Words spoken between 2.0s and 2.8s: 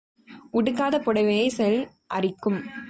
அரிக்கும்.